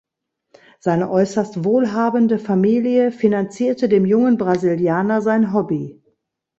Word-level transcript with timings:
Seine 0.79 1.11
äußerst 1.11 1.63
wohlhabende 1.63 2.39
Familie 2.39 3.11
finanzierte 3.11 3.87
dem 3.87 4.07
jungen 4.07 4.35
Brasilianer 4.39 5.21
sein 5.21 5.53
Hobby. 5.53 6.01